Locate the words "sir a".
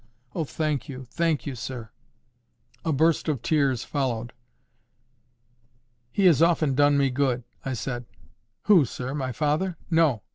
1.53-2.91